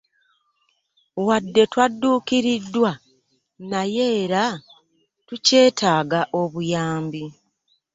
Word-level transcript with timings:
Wadde 1.27 1.63
twadduukiriddwa 1.71 2.91
naye 3.71 4.05
era 4.21 4.43
tukyetaaga 5.27 6.21
obuyambi. 6.41 7.23